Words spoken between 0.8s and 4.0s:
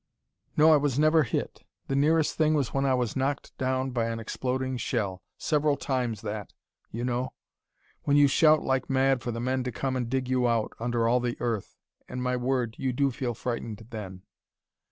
never hit. The nearest thing was when I was knocked down